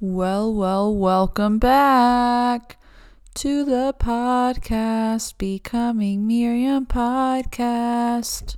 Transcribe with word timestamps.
Well, 0.00 0.54
well, 0.54 0.94
welcome 0.94 1.58
back 1.58 2.76
to 3.34 3.64
the 3.64 3.92
podcast, 3.98 5.36
Becoming 5.38 6.24
Miriam 6.24 6.86
podcast. 6.86 8.54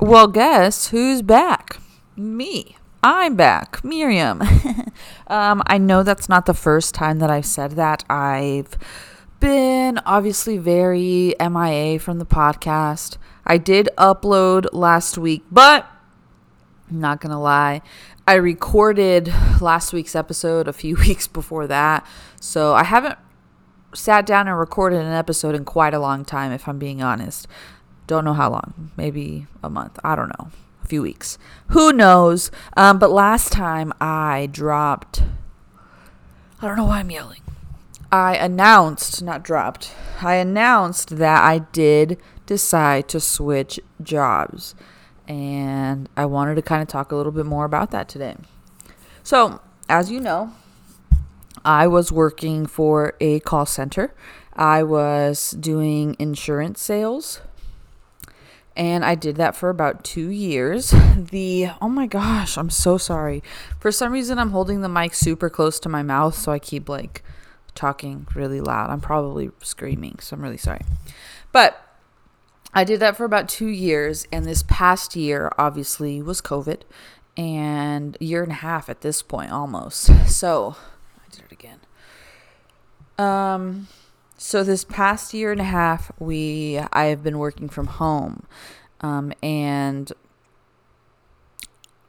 Well, 0.00 0.26
guess 0.26 0.88
who's 0.88 1.22
back? 1.22 1.76
Me. 2.16 2.76
I'm 3.04 3.36
back, 3.36 3.84
Miriam. 3.84 4.42
um, 5.28 5.62
I 5.68 5.78
know 5.78 6.02
that's 6.02 6.28
not 6.28 6.46
the 6.46 6.54
first 6.54 6.92
time 6.92 7.20
that 7.20 7.30
I've 7.30 7.46
said 7.46 7.76
that. 7.76 8.02
I've 8.10 8.76
been 9.38 9.98
obviously 9.98 10.58
very 10.58 11.36
MIA 11.38 12.00
from 12.00 12.18
the 12.18 12.26
podcast. 12.26 13.16
I 13.46 13.58
did 13.58 13.90
upload 13.96 14.66
last 14.72 15.18
week, 15.18 15.44
but 15.52 15.88
I'm 16.90 17.00
not 17.00 17.20
gonna 17.20 17.40
lie. 17.40 17.80
I 18.26 18.34
recorded 18.34 19.30
last 19.60 19.92
week's 19.92 20.16
episode 20.16 20.66
a 20.66 20.72
few 20.72 20.96
weeks 21.06 21.28
before 21.28 21.66
that. 21.66 22.06
So 22.40 22.74
I 22.74 22.84
haven't 22.84 23.18
sat 23.94 24.24
down 24.24 24.48
and 24.48 24.58
recorded 24.58 25.00
an 25.00 25.12
episode 25.12 25.54
in 25.54 25.64
quite 25.64 25.92
a 25.92 25.98
long 25.98 26.24
time, 26.24 26.50
if 26.50 26.66
I'm 26.66 26.78
being 26.78 27.02
honest. 27.02 27.46
Don't 28.06 28.24
know 28.24 28.32
how 28.32 28.50
long. 28.50 28.92
Maybe 28.96 29.46
a 29.62 29.68
month. 29.68 29.98
I 30.02 30.16
don't 30.16 30.28
know. 30.28 30.50
A 30.82 30.86
few 30.86 31.02
weeks. 31.02 31.38
Who 31.68 31.92
knows? 31.92 32.50
Um, 32.76 32.98
but 32.98 33.10
last 33.10 33.52
time 33.52 33.92
I 34.00 34.48
dropped. 34.50 35.22
I 36.60 36.66
don't 36.66 36.76
know 36.76 36.84
why 36.84 37.00
I'm 37.00 37.10
yelling. 37.10 37.42
I 38.10 38.36
announced, 38.36 39.22
not 39.22 39.42
dropped, 39.42 39.92
I 40.22 40.36
announced 40.36 41.16
that 41.16 41.42
I 41.42 41.58
did 41.58 42.16
decide 42.46 43.08
to 43.08 43.18
switch 43.18 43.80
jobs 44.00 44.74
and 45.28 46.08
I 46.16 46.26
wanted 46.26 46.56
to 46.56 46.62
kind 46.62 46.82
of 46.82 46.88
talk 46.88 47.12
a 47.12 47.16
little 47.16 47.32
bit 47.32 47.46
more 47.46 47.64
about 47.64 47.90
that 47.92 48.08
today. 48.08 48.36
So, 49.22 49.60
as 49.88 50.10
you 50.10 50.20
know, 50.20 50.52
I 51.64 51.86
was 51.86 52.12
working 52.12 52.66
for 52.66 53.14
a 53.20 53.40
call 53.40 53.66
center. 53.66 54.14
I 54.52 54.82
was 54.82 55.52
doing 55.52 56.16
insurance 56.18 56.80
sales. 56.82 57.40
And 58.76 59.04
I 59.04 59.14
did 59.14 59.36
that 59.36 59.54
for 59.54 59.70
about 59.70 60.04
two 60.04 60.28
years. 60.28 60.94
The, 61.14 61.68
oh 61.80 61.88
my 61.88 62.06
gosh, 62.06 62.58
I'm 62.58 62.70
so 62.70 62.98
sorry. 62.98 63.42
For 63.78 63.90
some 63.90 64.12
reason, 64.12 64.38
I'm 64.38 64.50
holding 64.50 64.82
the 64.82 64.88
mic 64.88 65.14
super 65.14 65.48
close 65.48 65.78
to 65.80 65.88
my 65.88 66.02
mouth, 66.02 66.34
so 66.34 66.52
I 66.52 66.58
keep 66.58 66.88
like 66.88 67.22
talking 67.74 68.26
really 68.34 68.60
loud. 68.60 68.90
I'm 68.90 69.00
probably 69.00 69.50
screaming, 69.62 70.18
so 70.20 70.34
I'm 70.34 70.42
really 70.42 70.58
sorry. 70.58 70.82
But 71.52 71.83
I 72.74 72.82
did 72.82 72.98
that 73.00 73.16
for 73.16 73.24
about 73.24 73.48
two 73.48 73.68
years, 73.68 74.26
and 74.32 74.44
this 74.44 74.64
past 74.64 75.14
year 75.14 75.52
obviously 75.56 76.20
was 76.20 76.40
COVID, 76.40 76.80
and 77.36 78.16
a 78.20 78.24
year 78.24 78.42
and 78.42 78.50
a 78.50 78.56
half 78.56 78.88
at 78.88 79.02
this 79.02 79.22
point 79.22 79.52
almost. 79.52 80.10
So 80.28 80.74
I 81.16 81.30
did 81.30 81.44
it 81.44 81.52
again. 81.52 81.78
Um, 83.16 83.86
so 84.36 84.64
this 84.64 84.84
past 84.84 85.32
year 85.32 85.52
and 85.52 85.60
a 85.60 85.64
half, 85.64 86.10
we 86.18 86.80
I 86.92 87.04
have 87.04 87.22
been 87.22 87.38
working 87.38 87.68
from 87.68 87.86
home, 87.86 88.44
um, 89.00 89.32
and 89.40 90.12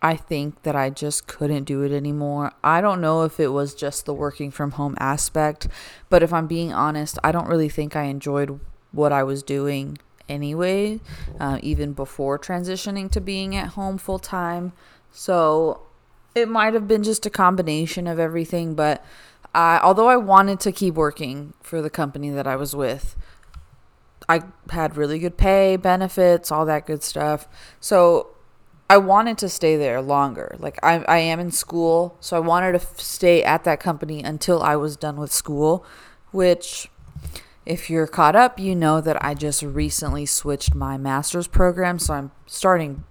I 0.01 0.15
think 0.15 0.63
that 0.63 0.75
I 0.75 0.89
just 0.89 1.27
couldn't 1.27 1.65
do 1.65 1.83
it 1.83 1.91
anymore. 1.91 2.53
I 2.63 2.81
don't 2.81 3.01
know 3.01 3.23
if 3.23 3.39
it 3.39 3.49
was 3.49 3.75
just 3.75 4.05
the 4.05 4.13
working 4.15 4.49
from 4.49 4.71
home 4.71 4.95
aspect, 4.99 5.67
but 6.09 6.23
if 6.23 6.33
I'm 6.33 6.47
being 6.47 6.73
honest, 6.73 7.19
I 7.23 7.31
don't 7.31 7.47
really 7.47 7.69
think 7.69 7.95
I 7.95 8.03
enjoyed 8.03 8.59
what 8.91 9.11
I 9.11 9.21
was 9.21 9.43
doing 9.43 9.99
anyway, 10.29 10.99
uh, 11.39 11.59
even 11.61 11.93
before 11.93 12.39
transitioning 12.39 13.09
to 13.11 13.21
being 13.21 13.55
at 13.55 13.69
home 13.69 13.97
full 13.97 14.19
time. 14.19 14.73
So 15.11 15.81
it 16.33 16.49
might 16.49 16.73
have 16.73 16.87
been 16.87 17.03
just 17.03 17.25
a 17.25 17.29
combination 17.29 18.07
of 18.07 18.19
everything, 18.19 18.75
but 18.75 19.03
I, 19.53 19.79
although 19.81 20.09
I 20.09 20.17
wanted 20.17 20.59
to 20.61 20.71
keep 20.71 20.95
working 20.95 21.53
for 21.61 21.81
the 21.81 21.89
company 21.89 22.29
that 22.29 22.45
I 22.45 22.57
was 22.57 22.75
with, 22.75 23.15
I 24.27 24.41
had 24.71 24.97
really 24.97 25.19
good 25.19 25.37
pay, 25.37 25.77
benefits, 25.77 26.51
all 26.51 26.65
that 26.65 26.85
good 26.85 27.03
stuff. 27.03 27.47
So 27.79 28.35
I 28.89 28.97
wanted 28.97 29.37
to 29.39 29.49
stay 29.49 29.77
there 29.77 30.01
longer. 30.01 30.55
Like 30.59 30.77
I, 30.83 31.03
I 31.07 31.17
am 31.19 31.39
in 31.39 31.51
school, 31.51 32.17
so 32.19 32.35
I 32.35 32.39
wanted 32.39 32.73
to 32.73 32.79
f- 32.79 32.99
stay 32.99 33.43
at 33.43 33.63
that 33.63 33.79
company 33.79 34.21
until 34.21 34.61
I 34.61 34.75
was 34.75 34.97
done 34.97 35.17
with 35.17 35.31
school, 35.31 35.85
which 36.31 36.89
if 37.65 37.89
you're 37.89 38.07
caught 38.07 38.35
up, 38.35 38.59
you 38.59 38.75
know 38.75 39.01
that 39.01 39.23
I 39.23 39.33
just 39.33 39.63
recently 39.63 40.25
switched 40.25 40.75
my 40.75 40.97
master's 40.97 41.47
program, 41.47 41.97
so 41.97 42.13
I'm 42.13 42.31
starting 42.45 43.03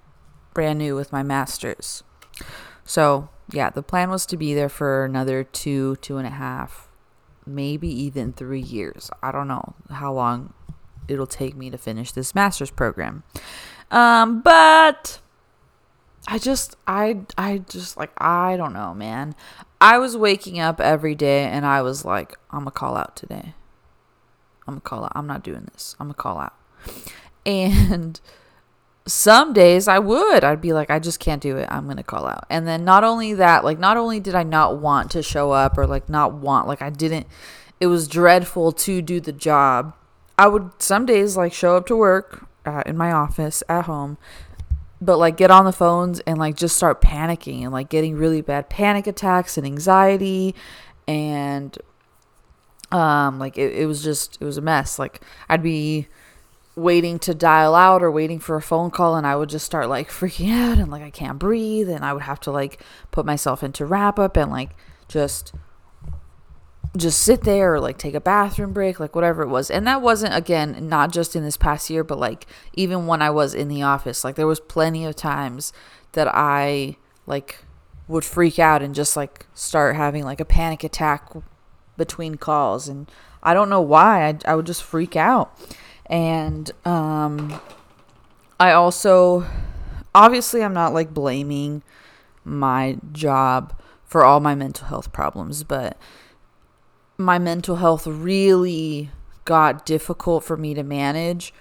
brand 0.53 0.79
new 0.79 0.95
with 0.95 1.13
my 1.13 1.23
master's. 1.23 2.05
So, 2.85 3.29
yeah, 3.51 3.71
the 3.71 3.83
plan 3.83 4.11
was 4.11 4.25
to 4.27 4.37
be 4.37 4.55
there 4.55 4.69
for 4.69 5.05
another 5.05 5.43
two, 5.43 5.97
two 5.97 6.19
and 6.19 6.27
a 6.27 6.31
half, 6.31 6.89
maybe 7.45 7.89
even 7.89 8.33
three 8.33 8.61
years. 8.61 9.11
I 9.23 9.33
don't 9.33 9.49
know 9.49 9.75
how 9.91 10.13
long 10.13 10.55
it'll 11.09 11.27
take 11.27 11.57
me 11.57 11.71
to 11.71 11.79
finish 11.79 12.13
this 12.13 12.35
master's 12.35 12.71
program. 12.71 13.25
Um, 13.91 14.41
but 14.41 15.19
I 16.29 16.39
just, 16.39 16.77
I, 16.87 17.21
I 17.37 17.59
just 17.59 17.97
like, 17.97 18.13
I 18.19 18.57
don't 18.57 18.73
know, 18.73 18.95
man. 18.95 19.35
I 19.81 19.99
was 19.99 20.17
waking 20.17 20.61
up 20.61 20.81
every 20.81 21.15
day 21.15 21.45
and 21.45 21.67
I 21.67 21.83
was 21.83 22.05
like, 22.05 22.37
I'm 22.51 22.61
gonna 22.61 22.71
call 22.71 22.97
out 22.97 23.17
today. 23.17 23.55
I'm 24.67 24.75
gonna 24.75 24.81
call 24.81 25.05
out. 25.05 25.13
I'm 25.15 25.27
not 25.27 25.43
doing 25.43 25.69
this. 25.73 25.97
I'm 25.99 26.07
gonna 26.07 26.15
call 26.15 26.39
out. 26.39 26.55
And 27.45 28.21
some 29.07 29.53
days 29.53 29.87
I 29.87 29.99
would. 29.99 30.45
I'd 30.45 30.61
be 30.61 30.73
like, 30.73 30.91
I 30.91 30.99
just 30.99 31.21
can't 31.21 31.43
do 31.43 31.57
it. 31.57 31.69
I'm 31.71 31.87
gonna 31.87 32.03
call 32.03 32.27
out. 32.27 32.47
And 32.49 32.67
then 32.67 32.85
not 32.85 33.05
only 33.05 33.35
that, 33.35 33.65
like 33.65 33.79
not 33.79 33.97
only 33.97 34.21
did 34.21 34.35
I 34.35 34.43
not 34.43 34.79
want 34.79 35.11
to 35.13 35.23
show 35.23 35.53
up 35.53 35.77
or 35.77 35.87
like 35.87 36.09
not 36.09 36.35
want, 36.35 36.67
like 36.69 36.83
I 36.83 36.91
didn't. 36.91 37.27
It 37.81 37.87
was 37.89 38.09
dreadful 38.09 38.73
to 38.73 39.03
do 39.03 39.21
the 39.21 39.33
job. 39.33 39.95
I 40.39 40.49
would 40.49 40.71
some 40.79 41.07
days 41.07 41.37
like 41.37 41.53
show 41.53 41.77
up 41.77 41.87
to 41.87 41.97
work 41.97 42.47
uh, 42.65 42.83
in 42.87 42.97
my 42.97 43.13
office 43.13 43.63
at 43.69 43.85
home, 43.85 44.17
but 45.01 45.19
like 45.19 45.37
get 45.37 45.51
on 45.51 45.65
the 45.65 45.73
phones 45.73 46.21
and 46.21 46.39
like 46.39 46.57
just 46.57 46.77
start 46.77 47.03
panicking 47.03 47.63
and 47.63 47.73
like 47.73 47.89
getting 47.89 48.17
really 48.17 48.41
bad 48.41 48.71
panic 48.71 49.07
attacks 49.07 49.59
and 49.59 49.67
anxiety 49.67 50.55
and 51.07 51.77
um 52.95 53.39
like 53.39 53.59
it, 53.59 53.73
it 53.75 53.87
was 53.87 54.03
just 54.03 54.39
it 54.41 54.45
was 54.45 54.57
a 54.57 54.63
mess. 54.63 54.99
Like 54.99 55.21
i'd 55.49 55.63
be 55.63 56.09
waiting 56.77 57.19
to 57.21 57.35
dial 57.35 57.75
out 57.75 58.03
or 58.03 58.11
waiting 58.11 58.41
for 58.41 58.57
a 58.57 58.63
phone 58.63 58.91
call 58.91 59.15
and 59.15 59.25
i 59.27 59.37
would 59.37 59.49
just 59.49 59.65
start 59.65 59.89
like 59.89 60.11
freaking 60.11 60.51
out 60.51 60.79
and 60.79 60.91
like 60.91 61.03
i 61.03 61.11
can't 61.11 61.39
breathe 61.39 61.89
and 61.89 62.05
i 62.05 62.13
would 62.13 62.23
have 62.23 62.41
to 62.41 62.51
like 62.51 62.83
put 63.13 63.25
myself 63.25 63.63
into 63.63 63.87
wrap 63.87 64.19
up 64.19 64.37
and 64.37 64.51
like 64.51 64.71
just 65.07 65.53
just 66.97 67.21
sit 67.21 67.43
there 67.43 67.75
or 67.75 67.81
like 67.81 67.99
take 67.99 68.15
a 68.15 68.21
bathroom 68.21 68.73
break 68.73 69.01
like 69.01 69.15
whatever 69.15 69.43
it 69.43 69.49
was. 69.49 69.71
And 69.71 69.87
that 69.87 70.01
wasn't 70.01 70.35
again 70.35 70.89
not 70.89 71.13
just 71.13 71.35
in 71.35 71.43
this 71.43 71.57
past 71.57 71.91
year 71.91 72.05
but 72.05 72.19
like 72.19 72.47
even 72.75 73.07
when 73.07 73.21
i 73.21 73.31
was 73.31 73.55
in 73.55 73.69
the 73.69 73.83
office 73.83 74.25
like 74.25 74.37
there 74.37 74.47
was 74.47 74.61
plenty 74.61 75.05
of 75.05 75.17
times 75.17 75.73
that 76.13 76.29
i 76.33 76.97
like 77.27 77.65
would 78.07 78.25
freak 78.25 78.59
out 78.59 78.83
and 78.83 78.95
just 78.95 79.17
like 79.17 79.47
start 79.55 79.97
having 79.97 80.25
like 80.25 80.41
a 80.41 80.45
panic 80.45 80.85
attack 80.85 81.33
between 81.97 82.37
calls 82.37 82.89
and 82.89 83.11
I 83.43 83.53
don't 83.53 83.69
know 83.69 83.81
why. 83.81 84.29
I, 84.29 84.39
I 84.47 84.55
would 84.55 84.67
just 84.67 84.83
freak 84.83 85.17
out. 85.17 85.57
And 86.07 86.71
um 86.85 87.61
I 88.59 88.73
also 88.73 89.47
obviously 90.15 90.63
I'm 90.63 90.75
not 90.75 90.93
like 90.93 91.13
blaming 91.13 91.83
my 92.45 92.99
job 93.13 93.79
for 94.05 94.25
all 94.25 94.41
my 94.41 94.55
mental 94.55 94.87
health 94.87 95.13
problems 95.13 95.65
but 95.65 95.97
my 97.17 97.39
mental 97.39 97.77
health 97.77 98.07
really 98.07 99.11
got 99.45 99.87
difficult 99.87 100.45
for 100.45 100.57
me 100.57 100.75
to 100.75 100.83
manage 100.83 101.53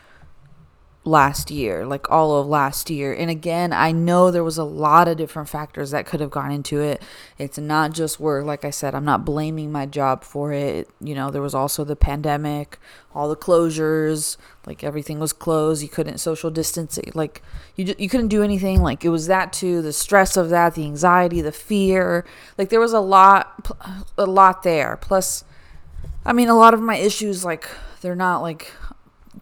last 1.05 1.51
year, 1.51 1.85
like 1.85 2.09
all 2.09 2.39
of 2.39 2.47
last 2.47 2.89
year. 2.89 3.13
And 3.13 3.29
again, 3.29 3.73
I 3.73 3.91
know 3.91 4.31
there 4.31 4.43
was 4.43 4.57
a 4.57 4.63
lot 4.63 5.07
of 5.09 5.17
different 5.17 5.49
factors 5.49 5.91
that 5.91 6.05
could 6.05 6.21
have 6.21 6.31
gone 6.31 6.51
into 6.51 6.79
it. 6.79 7.01
It's 7.37 7.57
not 7.57 7.91
just 7.91 8.19
work, 8.19 8.45
like 8.45 8.63
I 8.63 8.69
said, 8.69 8.95
I'm 8.95 9.03
not 9.03 9.25
blaming 9.25 9.71
my 9.71 9.85
job 9.85 10.23
for 10.23 10.53
it. 10.53 10.89
You 11.01 11.13
know, 11.13 11.29
there 11.29 11.41
was 11.41 11.53
also 11.53 11.83
the 11.83 11.97
pandemic, 11.97 12.79
all 13.13 13.27
the 13.27 13.35
closures, 13.35 14.37
like 14.65 14.83
everything 14.83 15.19
was 15.19 15.33
closed. 15.33 15.83
You 15.83 15.89
couldn't 15.89 16.19
social 16.19 16.49
distance. 16.49 16.97
Like 17.13 17.41
you 17.75 17.93
you 17.97 18.07
couldn't 18.07 18.29
do 18.29 18.41
anything. 18.41 18.81
Like 18.81 19.03
it 19.03 19.09
was 19.09 19.27
that 19.27 19.51
too, 19.51 19.81
the 19.81 19.93
stress 19.93 20.37
of 20.37 20.49
that, 20.51 20.75
the 20.75 20.85
anxiety, 20.85 21.41
the 21.41 21.51
fear. 21.51 22.25
Like 22.57 22.69
there 22.69 22.79
was 22.79 22.93
a 22.93 23.01
lot 23.01 23.75
a 24.17 24.25
lot 24.25 24.63
there. 24.63 24.97
Plus 25.01 25.43
I 26.25 26.31
mean, 26.31 26.47
a 26.47 26.55
lot 26.55 26.73
of 26.73 26.79
my 26.79 26.95
issues 26.95 27.43
like 27.43 27.67
they're 28.01 28.15
not 28.15 28.41
like 28.41 28.71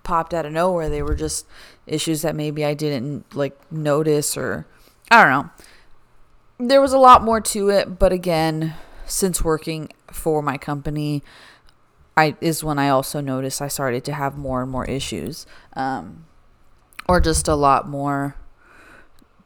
popped 0.03 0.33
out 0.33 0.45
of 0.45 0.51
nowhere. 0.51 0.89
They 0.89 1.01
were 1.01 1.15
just 1.15 1.45
issues 1.87 2.21
that 2.21 2.35
maybe 2.35 2.65
I 2.65 2.73
didn't 2.73 3.35
like 3.35 3.59
notice 3.71 4.37
or 4.37 4.65
I 5.09 5.23
don't 5.23 5.31
know. 5.31 5.49
There 6.67 6.81
was 6.81 6.93
a 6.93 6.99
lot 6.99 7.23
more 7.23 7.41
to 7.41 7.69
it, 7.69 7.97
but 7.97 8.11
again, 8.11 8.75
since 9.05 9.43
working 9.43 9.89
for 10.11 10.41
my 10.41 10.57
company, 10.57 11.23
I 12.15 12.35
is 12.41 12.63
when 12.63 12.77
I 12.77 12.89
also 12.89 13.19
noticed 13.21 13.61
I 13.61 13.67
started 13.67 14.03
to 14.05 14.13
have 14.13 14.37
more 14.37 14.61
and 14.61 14.71
more 14.71 14.85
issues, 14.85 15.45
um, 15.73 16.25
or 17.09 17.19
just 17.19 17.47
a 17.47 17.55
lot 17.55 17.89
more 17.89 18.35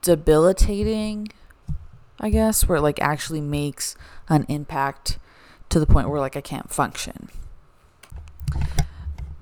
debilitating 0.01 1.29
I 2.19 2.29
guess, 2.29 2.67
where 2.67 2.77
it 2.77 2.81
like 2.81 3.01
actually 3.01 3.41
makes 3.41 3.95
an 4.29 4.45
impact 4.47 5.19
to 5.69 5.79
the 5.79 5.85
point 5.85 6.09
where 6.09 6.19
like 6.19 6.37
I 6.37 6.41
can't 6.41 6.71
function. 6.71 7.29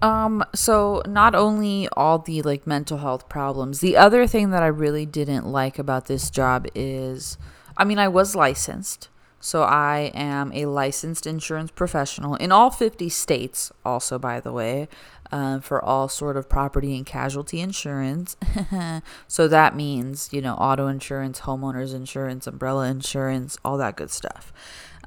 Um, 0.03 0.43
so 0.53 1.01
not 1.07 1.33
only 1.33 1.87
all 1.93 2.19
the 2.19 2.41
like 2.41 2.67
mental 2.67 2.97
health 2.97 3.29
problems, 3.29 3.79
the 3.79 3.95
other 3.95 4.27
thing 4.27 4.49
that 4.49 4.61
I 4.61 4.67
really 4.67 5.05
didn't 5.05 5.47
like 5.47 5.79
about 5.79 6.07
this 6.07 6.29
job 6.29 6.67
is 6.75 7.37
I 7.77 7.85
mean, 7.85 7.97
I 7.97 8.09
was 8.09 8.35
licensed. 8.35 9.07
So 9.39 9.63
I 9.63 10.11
am 10.13 10.51
a 10.53 10.67
licensed 10.67 11.25
insurance 11.25 11.71
professional 11.71 12.35
in 12.35 12.51
all 12.51 12.69
50 12.69 13.09
states, 13.09 13.71
also, 13.83 14.17
by 14.17 14.39
the 14.39 14.53
way, 14.53 14.87
uh, 15.33 15.59
for 15.59 15.83
all 15.83 16.07
sort 16.07 16.37
of 16.37 16.47
property 16.47 16.95
and 16.95 17.05
casualty 17.05 17.59
insurance. 17.59 18.37
so 19.27 19.47
that 19.47 19.75
means, 19.75 20.29
you 20.31 20.41
know, 20.41 20.53
auto 20.53 20.87
insurance, 20.87 21.41
homeowners 21.41 21.93
insurance, 21.93 22.47
umbrella 22.47 22.87
insurance, 22.87 23.57
all 23.65 23.77
that 23.77 23.97
good 23.97 24.11
stuff. 24.11 24.53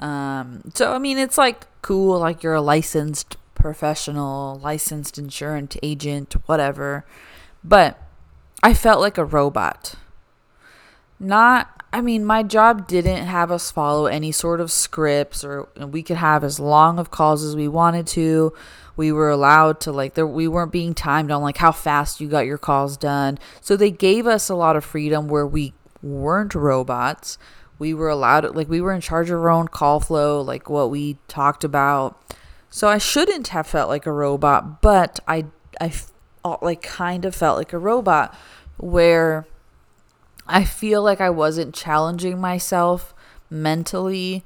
Um, 0.02 0.70
so, 0.75 0.93
I 0.93 0.98
mean, 0.98 1.16
it's 1.16 1.38
like 1.38 1.66
cool, 1.81 2.19
like 2.19 2.43
you're 2.43 2.54
a 2.54 2.60
licensed 2.60 3.37
professional, 3.67 4.61
licensed 4.63 5.19
insurance 5.19 5.77
agent, 5.83 6.35
whatever. 6.47 7.05
But 7.65 8.01
I 8.63 8.75
felt 8.75 9.01
like 9.01 9.19
a 9.19 9.25
robot. 9.25 9.97
Not 11.19 11.83
I 11.93 12.01
mean, 12.01 12.25
my 12.25 12.45
job 12.45 12.87
didn't 12.87 13.27
have 13.27 13.51
us 13.51 13.73
follow 13.73 14.07
any 14.07 14.31
sort 14.31 14.61
of 14.61 14.71
scripts 14.71 15.43
or 15.43 15.69
we 15.77 16.05
could 16.05 16.19
have 16.19 16.45
as 16.45 16.61
long 16.61 17.01
of 17.01 17.11
calls 17.11 17.43
as 17.43 17.57
we 17.57 17.67
wanted 17.67 18.07
to. 18.09 18.53
We 18.95 19.11
were 19.11 19.31
allowed 19.31 19.81
to 19.81 19.91
like 19.91 20.15
there 20.15 20.29
we 20.29 20.47
weren't 20.47 20.71
being 20.71 20.95
timed 20.95 21.33
on 21.33 21.43
like 21.43 21.57
how 21.57 21.73
fast 21.73 22.21
you 22.21 22.29
got 22.29 22.47
your 22.47 22.59
calls 22.59 22.97
done. 22.97 23.37
So 23.61 23.77
they 23.77 23.91
gave 23.91 24.29
us 24.29 24.49
a 24.49 24.55
lot 24.55 24.77
of 24.77 24.85
freedom 24.85 25.27
where 25.27 25.47
we 25.47 25.73
weren't 26.05 26.55
robots. 26.55 27.37
We 27.81 27.95
were 27.95 28.11
allowed 28.11 28.55
like 28.55 28.69
we 28.69 28.81
were 28.81 28.93
in 28.93 29.01
charge 29.01 29.29
of 29.29 29.41
our 29.41 29.51
own 29.51 29.67
call 29.67 29.99
flow, 29.99 30.41
like 30.41 30.71
what 30.71 30.89
we 30.89 31.19
talked 31.27 31.65
about 31.65 32.23
so 32.76 32.88
I 32.88 32.99
shouldn't 32.99 33.49
have 33.49 33.67
felt 33.67 33.88
like 33.88 34.05
a 34.05 34.12
robot, 34.12 34.82
but 34.82 35.19
I 35.26 35.46
I 35.81 35.94
uh, 36.44 36.58
like 36.61 36.82
kind 36.82 37.25
of 37.25 37.34
felt 37.34 37.56
like 37.56 37.73
a 37.73 37.78
robot 37.78 38.37
where 38.76 39.46
I 40.46 40.64
feel 40.64 41.02
like 41.02 41.19
I 41.19 41.31
wasn't 41.31 41.75
challenging 41.75 42.38
myself 42.38 43.14
mentally. 43.49 44.44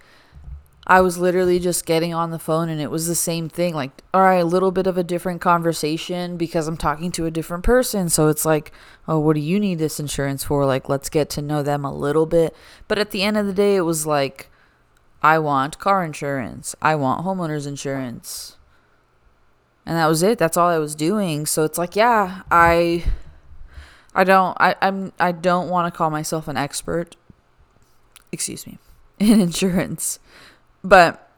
I 0.86 1.00
was 1.00 1.18
literally 1.18 1.58
just 1.58 1.84
getting 1.84 2.14
on 2.14 2.30
the 2.30 2.38
phone 2.38 2.68
and 2.68 2.80
it 2.80 2.92
was 2.92 3.08
the 3.08 3.16
same 3.16 3.48
thing. 3.48 3.74
Like, 3.74 4.00
all 4.14 4.22
right, 4.22 4.36
a 4.36 4.44
little 4.44 4.70
bit 4.70 4.86
of 4.86 4.96
a 4.96 5.02
different 5.02 5.40
conversation 5.40 6.36
because 6.36 6.68
I'm 6.68 6.76
talking 6.76 7.10
to 7.10 7.26
a 7.26 7.32
different 7.32 7.64
person. 7.64 8.08
So 8.08 8.28
it's 8.28 8.44
like, 8.44 8.70
oh, 9.08 9.18
what 9.18 9.34
do 9.34 9.40
you 9.40 9.58
need 9.58 9.80
this 9.80 9.98
insurance 9.98 10.44
for? 10.44 10.64
Like, 10.66 10.88
let's 10.88 11.08
get 11.08 11.30
to 11.30 11.42
know 11.42 11.64
them 11.64 11.84
a 11.84 11.92
little 11.92 12.26
bit. 12.26 12.54
But 12.86 12.98
at 12.98 13.10
the 13.10 13.24
end 13.24 13.36
of 13.36 13.46
the 13.46 13.52
day, 13.52 13.74
it 13.74 13.80
was 13.80 14.06
like, 14.06 14.50
I 15.22 15.38
want 15.38 15.78
car 15.78 16.04
insurance. 16.04 16.74
I 16.80 16.94
want 16.94 17.24
homeowners 17.24 17.66
insurance. 17.66 18.56
And 19.84 19.96
that 19.96 20.06
was 20.06 20.22
it. 20.22 20.38
That's 20.38 20.56
all 20.56 20.68
I 20.68 20.78
was 20.78 20.94
doing. 20.94 21.46
So 21.46 21.64
it's 21.64 21.78
like, 21.78 21.96
yeah, 21.96 22.42
I 22.50 23.04
I 24.14 24.24
don't 24.24 24.56
I 24.60 24.76
I'm 24.80 25.12
I 25.18 25.32
don't 25.32 25.68
want 25.68 25.92
to 25.92 25.96
call 25.96 26.10
myself 26.10 26.48
an 26.48 26.56
expert. 26.56 27.16
Excuse 28.32 28.66
me. 28.66 28.78
In 29.18 29.40
insurance. 29.40 30.18
But 30.82 31.28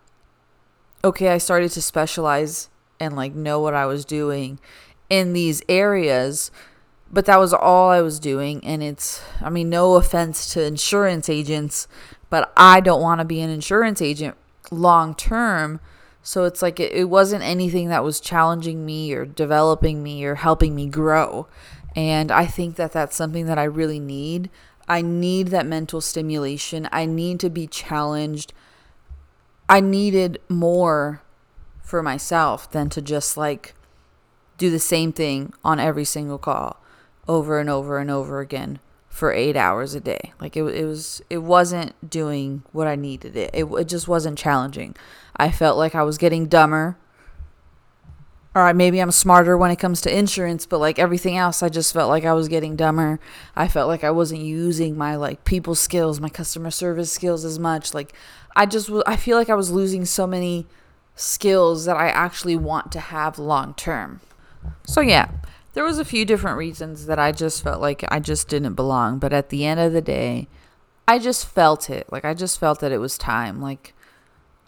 okay, 1.02 1.30
I 1.30 1.38
started 1.38 1.70
to 1.72 1.82
specialize 1.82 2.68
and 3.00 3.16
like 3.16 3.34
know 3.34 3.58
what 3.60 3.74
I 3.74 3.86
was 3.86 4.04
doing 4.04 4.60
in 5.10 5.32
these 5.32 5.62
areas 5.68 6.50
but 7.12 7.26
that 7.26 7.38
was 7.38 7.52
all 7.52 7.90
I 7.90 8.00
was 8.00 8.18
doing 8.18 8.64
and 8.64 8.82
it's 8.82 9.22
I 9.40 9.50
mean 9.50 9.68
no 9.68 9.96
offense 9.96 10.52
to 10.54 10.64
insurance 10.64 11.28
agents 11.28 11.86
but 12.32 12.50
I 12.56 12.80
don't 12.80 13.02
want 13.02 13.18
to 13.18 13.26
be 13.26 13.42
an 13.42 13.50
insurance 13.50 14.00
agent 14.00 14.38
long 14.70 15.14
term. 15.14 15.80
So 16.22 16.44
it's 16.44 16.62
like 16.62 16.80
it, 16.80 16.90
it 16.92 17.10
wasn't 17.10 17.42
anything 17.42 17.88
that 17.90 18.02
was 18.02 18.20
challenging 18.20 18.86
me 18.86 19.12
or 19.12 19.26
developing 19.26 20.02
me 20.02 20.24
or 20.24 20.36
helping 20.36 20.74
me 20.74 20.86
grow. 20.86 21.46
And 21.94 22.30
I 22.30 22.46
think 22.46 22.76
that 22.76 22.92
that's 22.92 23.14
something 23.14 23.44
that 23.44 23.58
I 23.58 23.64
really 23.64 24.00
need. 24.00 24.48
I 24.88 25.02
need 25.02 25.48
that 25.48 25.66
mental 25.66 26.00
stimulation. 26.00 26.88
I 26.90 27.04
need 27.04 27.38
to 27.40 27.50
be 27.50 27.66
challenged. 27.66 28.54
I 29.68 29.80
needed 29.80 30.40
more 30.48 31.20
for 31.82 32.02
myself 32.02 32.70
than 32.70 32.88
to 32.88 33.02
just 33.02 33.36
like 33.36 33.74
do 34.56 34.70
the 34.70 34.78
same 34.78 35.12
thing 35.12 35.52
on 35.62 35.78
every 35.78 36.06
single 36.06 36.38
call 36.38 36.82
over 37.28 37.60
and 37.60 37.68
over 37.68 37.98
and 37.98 38.10
over 38.10 38.40
again 38.40 38.78
for 39.12 39.30
eight 39.30 39.58
hours 39.58 39.94
a 39.94 40.00
day. 40.00 40.32
Like 40.40 40.56
it, 40.56 40.62
it 40.62 40.86
was, 40.86 41.20
it 41.28 41.38
wasn't 41.38 41.92
doing 42.08 42.62
what 42.72 42.86
I 42.86 42.96
needed 42.96 43.36
it. 43.36 43.50
it. 43.52 43.66
It 43.66 43.86
just 43.86 44.08
wasn't 44.08 44.38
challenging. 44.38 44.96
I 45.36 45.50
felt 45.50 45.76
like 45.76 45.94
I 45.94 46.02
was 46.02 46.16
getting 46.16 46.46
dumber. 46.46 46.96
All 48.54 48.62
right, 48.62 48.74
maybe 48.74 49.00
I'm 49.00 49.10
smarter 49.10 49.56
when 49.56 49.70
it 49.70 49.76
comes 49.76 50.00
to 50.02 50.18
insurance, 50.18 50.64
but 50.64 50.78
like 50.78 50.98
everything 50.98 51.36
else, 51.36 51.62
I 51.62 51.68
just 51.68 51.92
felt 51.92 52.08
like 52.08 52.24
I 52.24 52.32
was 52.32 52.48
getting 52.48 52.74
dumber. 52.74 53.20
I 53.54 53.68
felt 53.68 53.86
like 53.86 54.02
I 54.02 54.10
wasn't 54.10 54.40
using 54.40 54.96
my 54.96 55.14
like 55.16 55.44
people 55.44 55.74
skills, 55.74 56.18
my 56.18 56.30
customer 56.30 56.70
service 56.70 57.12
skills 57.12 57.44
as 57.44 57.58
much. 57.58 57.92
Like 57.92 58.14
I 58.56 58.64
just, 58.64 58.90
I 59.06 59.16
feel 59.16 59.36
like 59.36 59.50
I 59.50 59.54
was 59.54 59.70
losing 59.70 60.06
so 60.06 60.26
many 60.26 60.66
skills 61.16 61.84
that 61.84 61.98
I 61.98 62.08
actually 62.08 62.56
want 62.56 62.90
to 62.92 63.00
have 63.00 63.38
long 63.38 63.74
term. 63.74 64.20
So 64.84 65.02
yeah, 65.02 65.30
there 65.74 65.84
was 65.84 65.98
a 65.98 66.04
few 66.04 66.24
different 66.24 66.58
reasons 66.58 67.06
that 67.06 67.18
I 67.18 67.32
just 67.32 67.62
felt 67.62 67.80
like 67.80 68.04
I 68.08 68.20
just 68.20 68.48
didn't 68.48 68.74
belong, 68.74 69.18
but 69.18 69.32
at 69.32 69.48
the 69.48 69.64
end 69.64 69.80
of 69.80 69.92
the 69.92 70.02
day, 70.02 70.48
I 71.08 71.18
just 71.18 71.46
felt 71.46 71.90
it. 71.90 72.10
Like 72.12 72.24
I 72.24 72.34
just 72.34 72.60
felt 72.60 72.80
that 72.80 72.92
it 72.92 72.98
was 72.98 73.16
time. 73.16 73.60
Like 73.60 73.94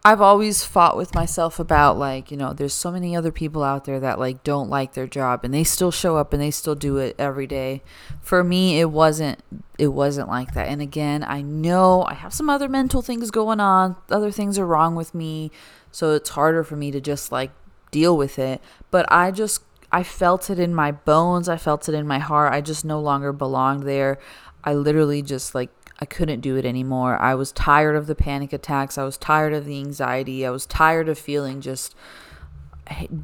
I've 0.06 0.21
always 0.21 0.65
fought 0.65 0.99
with 0.99 1.15
myself 1.15 1.59
about 1.59 1.97
like, 1.97 2.31
you 2.31 2.37
know, 2.37 2.53
there's 2.53 2.75
so 2.75 2.91
many 2.91 3.17
other 3.17 3.33
people 3.33 3.62
out 3.62 3.87
there 3.87 3.99
that 4.01 4.19
like 4.19 4.45
don't 4.45 4.69
like 4.69 4.93
their 4.93 5.06
job 5.06 5.45
and 5.45 5.55
they 5.55 5.65
still 5.65 5.91
show 5.91 6.19
up 6.19 6.35
and 6.35 6.43
they 6.43 6.51
still 6.51 6.75
do 6.75 6.99
it 6.99 7.17
every 7.19 7.47
day. 7.47 7.83
For 8.21 8.45
me, 8.45 8.81
it 8.81 8.91
wasn't 8.91 9.43
it 9.79 9.89
wasn't 9.89 10.29
like 10.29 10.53
that. 10.53 10.69
And 10.69 10.83
again, 10.83 11.25
I 11.25 11.41
know 11.41 12.05
I 12.05 12.15
have 12.15 12.35
some 12.35 12.51
other 12.51 12.69
mental 12.69 13.01
things 13.01 13.31
going 13.31 13.61
on. 13.61 13.97
Other 14.11 14.31
things 14.31 14.59
are 14.59 14.67
wrong 14.67 14.95
with 14.95 15.15
me. 15.15 15.51
So 15.91 16.12
it's 16.12 16.31
harder 16.31 16.65
for 16.65 16.77
me 16.77 16.91
to 16.91 17.01
just 17.01 17.33
like 17.33 17.51
deal 17.91 18.17
with 18.17 18.39
it, 18.39 18.61
but 18.91 19.11
I 19.11 19.31
just 19.31 19.62
I 19.94 20.02
felt 20.02 20.50
it 20.50 20.58
in 20.58 20.75
my 20.75 20.91
bones. 20.91 21.49
I 21.49 21.56
felt 21.56 21.88
it 21.88 21.94
in 21.94 22.05
my 22.05 22.19
heart. 22.19 22.52
I 22.52 22.61
just 22.61 22.85
no 22.85 22.99
longer 22.99 23.32
belonged 23.32 23.85
there. 23.85 24.19
I 24.64 24.75
literally 24.75 25.23
just 25.23 25.55
like 25.55 25.70
I 26.00 26.05
couldn't 26.05 26.41
do 26.41 26.56
it 26.56 26.64
anymore. 26.64 27.17
I 27.17 27.37
was 27.37 27.52
tired 27.52 27.94
of 27.94 28.08
the 28.08 28.17
panic 28.17 28.52
attacks. 28.52 28.99
I 28.99 29.05
was 29.05 29.17
tired 29.17 29.55
of 29.55 29.67
the 29.67 29.79
anxiety. 29.79 30.44
I 30.44 30.50
was 30.50 30.67
tired 30.67 31.08
of 31.08 31.17
feeling 31.17 31.60
just 31.60 31.94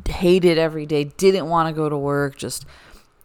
hated 0.09 0.59
every 0.59 0.87
day. 0.87 1.03
Didn't 1.03 1.49
want 1.49 1.69
to 1.69 1.73
go 1.75 1.89
to 1.89 1.99
work. 1.99 2.37
Just 2.37 2.65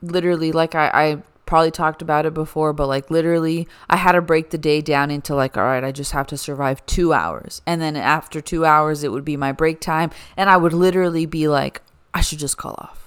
literally, 0.01 0.51
like 0.51 0.73
I, 0.73 0.87
I 0.87 1.21
probably 1.45 1.69
talked 1.69 2.01
about 2.01 2.25
it 2.25 2.33
before, 2.33 2.73
but 2.73 2.87
like 2.87 3.11
literally, 3.11 3.67
I 3.87 3.97
had 3.97 4.13
to 4.13 4.23
break 4.23 4.49
the 4.49 4.57
day 4.57 4.81
down 4.81 5.11
into 5.11 5.35
like, 5.35 5.55
all 5.55 5.65
right, 5.65 5.83
I 5.83 5.91
just 5.91 6.13
have 6.13 6.25
to 6.27 6.37
survive 6.37 6.83
two 6.87 7.13
hours. 7.13 7.61
And 7.67 7.79
then 7.79 7.95
after 7.95 8.41
two 8.41 8.65
hours, 8.65 9.03
it 9.03 9.11
would 9.11 9.23
be 9.23 9.37
my 9.37 9.51
break 9.51 9.81
time. 9.81 10.09
And 10.35 10.49
I 10.49 10.57
would 10.57 10.73
literally 10.73 11.27
be 11.27 11.47
like, 11.47 11.83
I 12.11 12.21
should 12.21 12.39
just 12.39 12.57
call 12.57 12.73
off 12.79 13.04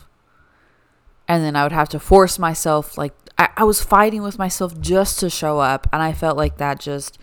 and 1.29 1.45
then 1.45 1.55
I 1.55 1.63
would 1.63 1.73
have 1.73 1.89
to 1.91 2.01
force 2.01 2.39
myself 2.39 2.99
like 2.99 3.15
I, 3.37 3.51
I 3.59 3.65
was 3.65 3.83
fighting 3.83 4.23
with 4.23 4.39
myself 4.39 4.81
just 4.81 5.21
to 5.21 5.31
show 5.31 5.61
up 5.61 5.87
and 5.93 6.03
I 6.03 6.13
felt 6.13 6.37
like 6.37 6.57
that 6.57 6.81
just 6.81 7.19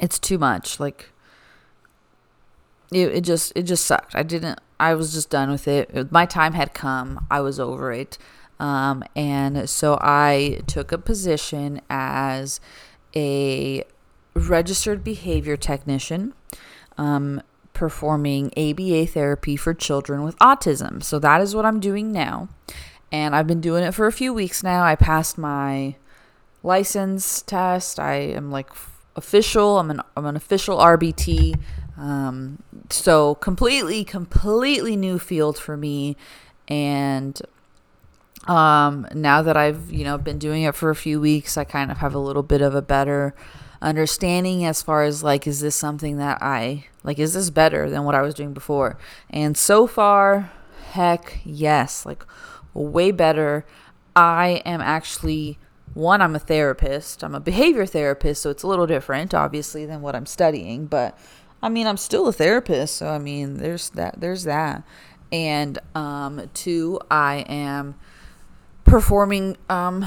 it's 0.00 0.18
too 0.18 0.38
much 0.38 0.80
like 0.80 1.10
it, 2.92 3.16
it 3.16 3.20
just 3.22 3.52
it 3.56 3.62
just 3.62 3.84
sucked. 3.84 4.14
I 4.14 4.22
didn't 4.22 4.58
I 4.78 4.94
was 4.94 5.12
just 5.12 5.30
done 5.30 5.50
with 5.50 5.68
it. 5.68 6.10
my 6.10 6.26
time 6.26 6.52
had 6.52 6.74
come. 6.74 7.26
I 7.30 7.40
was 7.40 7.60
over 7.60 7.92
it. 7.92 8.18
Um, 8.58 9.04
and 9.16 9.68
so 9.68 9.98
I 10.00 10.62
took 10.66 10.92
a 10.92 10.98
position 10.98 11.80
as 11.88 12.60
a 13.14 13.84
registered 14.34 15.04
behavior 15.04 15.56
technician. 15.56 16.34
Um, 16.98 17.42
performing 17.74 18.52
ABA 18.56 19.06
therapy 19.06 19.56
for 19.56 19.74
children 19.74 20.22
with 20.22 20.38
autism. 20.38 21.02
So 21.02 21.18
that 21.18 21.40
is 21.40 21.54
what 21.54 21.66
I'm 21.66 21.80
doing 21.80 22.12
now. 22.12 22.48
And 23.12 23.36
I've 23.36 23.46
been 23.46 23.60
doing 23.60 23.84
it 23.84 23.92
for 23.92 24.06
a 24.06 24.12
few 24.12 24.32
weeks 24.32 24.62
now. 24.62 24.82
I 24.82 24.94
passed 24.94 25.36
my 25.36 25.96
license 26.62 27.42
test. 27.42 28.00
I 28.00 28.14
am 28.14 28.50
like 28.50 28.70
official. 29.16 29.78
I'm 29.78 29.90
an 29.90 30.00
I'm 30.16 30.26
an 30.26 30.36
official 30.36 30.78
RBT. 30.78 31.58
Um, 31.96 32.62
so 32.90 33.36
completely, 33.36 34.04
completely 34.04 34.96
new 34.96 35.18
field 35.18 35.58
for 35.58 35.76
me. 35.76 36.16
And 36.66 37.40
um, 38.48 39.06
now 39.14 39.42
that 39.42 39.56
I've 39.56 39.92
you 39.92 40.04
know 40.04 40.18
been 40.18 40.38
doing 40.38 40.62
it 40.62 40.74
for 40.74 40.90
a 40.90 40.96
few 40.96 41.20
weeks, 41.20 41.56
I 41.56 41.64
kind 41.64 41.90
of 41.90 41.98
have 41.98 42.14
a 42.14 42.18
little 42.18 42.42
bit 42.42 42.62
of 42.62 42.74
a 42.74 42.82
better 42.82 43.34
understanding 43.84 44.64
as 44.64 44.82
far 44.82 45.04
as 45.04 45.22
like 45.22 45.46
is 45.46 45.60
this 45.60 45.76
something 45.76 46.16
that 46.16 46.42
I 46.42 46.86
like 47.04 47.18
is 47.18 47.34
this 47.34 47.50
better 47.50 47.88
than 47.90 48.04
what 48.04 48.14
I 48.14 48.22
was 48.22 48.34
doing 48.34 48.52
before? 48.52 48.98
And 49.30 49.56
so 49.56 49.86
far, 49.86 50.50
heck 50.90 51.40
yes, 51.44 52.04
like 52.06 52.24
way 52.72 53.10
better. 53.10 53.64
I 54.16 54.62
am 54.64 54.80
actually 54.80 55.58
one, 55.94 56.20
I'm 56.20 56.34
a 56.34 56.40
therapist. 56.40 57.22
I'm 57.22 57.34
a 57.34 57.40
behavior 57.40 57.86
therapist, 57.86 58.42
so 58.42 58.50
it's 58.50 58.64
a 58.64 58.66
little 58.66 58.86
different, 58.86 59.32
obviously, 59.32 59.86
than 59.86 60.02
what 60.02 60.16
I'm 60.16 60.26
studying. 60.26 60.86
But 60.86 61.16
I 61.62 61.68
mean, 61.68 61.86
I'm 61.86 61.96
still 61.96 62.26
a 62.26 62.32
therapist, 62.32 62.96
so 62.96 63.08
I 63.08 63.18
mean, 63.18 63.58
there's 63.58 63.90
that. 63.90 64.20
There's 64.20 64.44
that. 64.44 64.82
And 65.30 65.78
um, 65.94 66.50
two, 66.52 67.00
I 67.10 67.44
am 67.48 67.94
performing 68.84 69.56
um, 69.68 70.04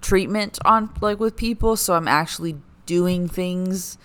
treatment 0.00 0.58
on 0.64 0.90
like 1.00 1.20
with 1.20 1.36
people, 1.36 1.76
so 1.76 1.94
I'm 1.94 2.08
actually 2.08 2.56
doing 2.86 3.28
things 3.28 3.98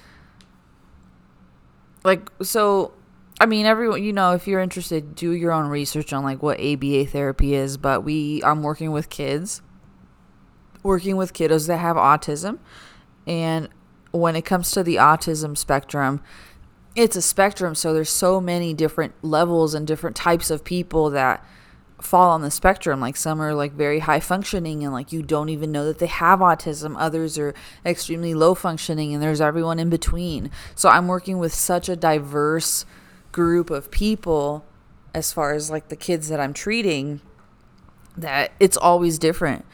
like 2.04 2.30
so 2.42 2.94
I 3.40 3.46
mean, 3.46 3.68
everyone, 3.68 4.04
you 4.04 4.14
know, 4.14 4.34
if 4.34 4.48
you're 4.48 4.60
interested, 4.60 5.14
do 5.14 5.32
your 5.32 5.52
own 5.52 5.68
research 5.68 6.12
on 6.12 6.24
like 6.24 6.42
what 6.42 6.60
ABA 6.60 7.06
therapy 7.06 7.54
is. 7.54 7.78
But 7.78 8.04
we, 8.04 8.42
I'm 8.44 8.64
working 8.64 8.92
with 8.92 9.10
kids, 9.10 9.62
working 10.82 11.18
with 11.18 11.34
kiddos 11.34 11.68
that 11.68 11.78
have 11.78 11.98
autism. 11.98 12.58
And 13.28 13.70
when 14.12 14.36
it 14.36 14.44
comes 14.44 14.72
to 14.72 14.82
the 14.82 14.96
autism 14.96 15.56
spectrum, 15.56 16.22
it's 16.96 17.16
a 17.16 17.22
spectrum. 17.22 17.76
So 17.76 17.94
there's 17.94 18.10
so 18.10 18.42
many 18.42 18.74
different 18.74 19.14
levels 19.22 19.76
and 19.76 19.86
different 19.86 20.16
types 20.16 20.50
of 20.50 20.64
people 20.64 21.12
that 21.12 21.46
fall 22.02 22.32
on 22.32 22.42
the 22.42 22.52
spectrum. 22.52 23.00
Like 23.00 23.16
some 23.16 23.42
are 23.42 23.54
like 23.54 23.74
very 23.74 24.00
high 24.00 24.20
functioning 24.20 24.84
and 24.84 24.94
like 24.94 25.12
you 25.12 25.24
don't 25.24 25.50
even 25.50 25.72
know 25.72 25.86
that 25.86 26.00
they 26.00 26.08
have 26.08 26.40
autism. 26.40 26.96
Others 26.98 27.38
are 27.38 27.54
extremely 27.86 28.34
low 28.34 28.54
functioning 28.54 29.14
and 29.14 29.22
there's 29.22 29.42
everyone 29.42 29.80
in 29.80 29.90
between. 29.90 30.52
So 30.76 30.90
I'm 30.90 31.08
working 31.08 31.38
with 31.38 31.54
such 31.54 31.90
a 31.90 31.96
diverse 31.96 32.86
group 33.32 33.70
of 33.70 33.92
people 33.92 34.66
as 35.14 35.34
far 35.34 35.54
as 35.54 35.72
like 35.72 35.90
the 35.90 35.96
kids 35.96 36.30
that 36.30 36.40
I'm 36.40 36.54
treating 36.54 37.22
that 38.16 38.52
it's 38.60 38.78
always 38.78 39.20
different. 39.20 39.66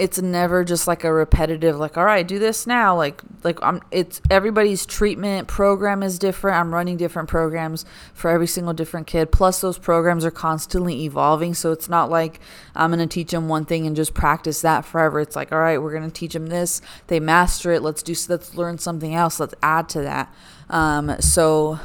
It's 0.00 0.20
never 0.20 0.64
just 0.64 0.88
like 0.88 1.04
a 1.04 1.12
repetitive 1.12 1.78
like 1.78 1.98
all 1.98 2.04
right, 2.04 2.26
do 2.26 2.38
this 2.38 2.66
now 2.66 2.96
like 2.96 3.22
like 3.44 3.58
I'm 3.62 3.82
it's 3.90 4.22
everybody's 4.30 4.86
treatment 4.86 5.46
program 5.46 6.02
is 6.02 6.18
different. 6.18 6.56
I'm 6.56 6.72
running 6.72 6.96
different 6.96 7.28
programs 7.28 7.84
for 8.14 8.30
every 8.30 8.46
single 8.46 8.72
different 8.72 9.06
kid. 9.06 9.30
Plus 9.30 9.60
those 9.60 9.78
programs 9.78 10.24
are 10.24 10.30
constantly 10.30 11.04
evolving, 11.04 11.52
so 11.52 11.70
it's 11.70 11.88
not 11.88 12.08
like 12.08 12.40
I'm 12.74 12.90
going 12.90 13.06
to 13.06 13.12
teach 13.12 13.30
them 13.30 13.48
one 13.48 13.66
thing 13.66 13.86
and 13.86 13.94
just 13.94 14.14
practice 14.14 14.62
that 14.62 14.86
forever. 14.86 15.20
It's 15.20 15.36
like 15.36 15.52
all 15.52 15.58
right, 15.58 15.80
we're 15.80 15.92
going 15.92 16.10
to 16.10 16.10
teach 16.10 16.32
them 16.32 16.46
this. 16.46 16.80
They 17.08 17.20
master 17.20 17.72
it. 17.72 17.82
Let's 17.82 18.02
do 18.02 18.14
let's 18.28 18.54
learn 18.54 18.78
something 18.78 19.14
else. 19.14 19.38
Let's 19.38 19.54
add 19.62 19.88
to 19.90 20.00
that. 20.00 20.34
Um 20.70 21.20
so 21.20 21.78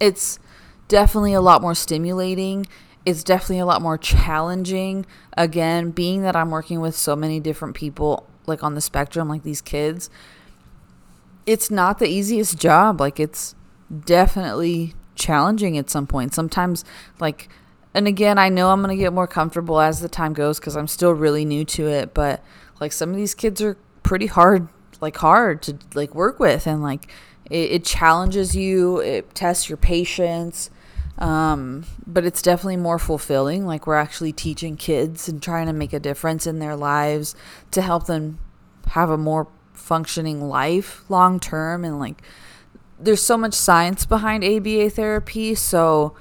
it's 0.00 0.38
definitely 0.88 1.34
a 1.34 1.40
lot 1.40 1.62
more 1.62 1.74
stimulating. 1.74 2.66
It's 3.04 3.24
definitely 3.24 3.58
a 3.58 3.66
lot 3.66 3.82
more 3.82 3.98
challenging. 3.98 5.06
Again, 5.36 5.90
being 5.90 6.22
that 6.22 6.36
I'm 6.36 6.50
working 6.50 6.80
with 6.80 6.94
so 6.94 7.16
many 7.16 7.40
different 7.40 7.74
people, 7.74 8.28
like 8.46 8.62
on 8.62 8.74
the 8.74 8.80
spectrum, 8.80 9.28
like 9.28 9.42
these 9.42 9.60
kids, 9.60 10.08
it's 11.46 11.70
not 11.70 11.98
the 11.98 12.06
easiest 12.06 12.58
job. 12.58 13.00
Like, 13.00 13.18
it's 13.18 13.54
definitely 14.04 14.94
challenging 15.14 15.76
at 15.76 15.90
some 15.90 16.06
point. 16.06 16.34
Sometimes, 16.34 16.84
like, 17.18 17.48
and 17.94 18.06
again, 18.06 18.38
I 18.38 18.48
know 18.48 18.70
I'm 18.70 18.80
going 18.82 18.96
to 18.96 19.02
get 19.02 19.12
more 19.12 19.26
comfortable 19.26 19.80
as 19.80 20.00
the 20.00 20.08
time 20.08 20.32
goes 20.32 20.58
because 20.58 20.76
I'm 20.76 20.88
still 20.88 21.12
really 21.12 21.44
new 21.44 21.64
to 21.66 21.88
it, 21.88 22.14
but 22.14 22.42
like, 22.80 22.92
some 22.92 23.10
of 23.10 23.16
these 23.16 23.34
kids 23.34 23.60
are 23.60 23.76
pretty 24.02 24.26
hard, 24.26 24.68
like, 25.00 25.16
hard 25.16 25.62
to 25.62 25.76
like 25.94 26.14
work 26.14 26.38
with, 26.38 26.66
and 26.66 26.82
like, 26.82 27.10
it, 27.50 27.72
it 27.72 27.84
challenges 27.84 28.54
you, 28.54 29.00
it 29.00 29.34
tests 29.34 29.68
your 29.68 29.76
patience 29.76 30.70
um, 31.18 31.84
but 32.06 32.24
it's 32.24 32.42
definitely 32.42 32.76
more 32.76 32.98
fulfilling. 32.98 33.66
Like 33.66 33.86
we're 33.86 33.96
actually 33.96 34.32
teaching 34.32 34.76
kids 34.76 35.28
and 35.28 35.42
trying 35.42 35.66
to 35.66 35.72
make 35.72 35.92
a 35.92 36.00
difference 36.00 36.46
in 36.46 36.58
their 36.58 36.76
lives 36.76 37.34
to 37.72 37.82
help 37.82 38.06
them 38.06 38.38
have 38.88 39.10
a 39.10 39.18
more 39.18 39.48
functioning 39.72 40.48
life 40.48 41.08
long 41.08 41.38
term. 41.38 41.84
And 41.84 41.98
like 41.98 42.22
there's 42.98 43.22
so 43.22 43.36
much 43.36 43.54
science 43.54 44.06
behind 44.06 44.44
ABA 44.44 44.90
therapy. 44.90 45.54
So, 45.54 46.16